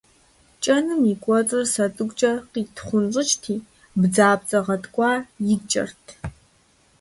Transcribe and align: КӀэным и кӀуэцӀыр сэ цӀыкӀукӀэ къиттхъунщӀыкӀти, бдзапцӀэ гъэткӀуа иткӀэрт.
КӀэным 0.63 1.01
и 1.13 1.15
кӀуэцӀыр 1.23 1.65
сэ 1.73 1.85
цӀыкӀукӀэ 1.95 2.31
къиттхъунщӀыкӀти, 2.51 3.55
бдзапцӀэ 3.99 4.59
гъэткӀуа 4.65 5.11
иткӀэрт. 5.53 6.05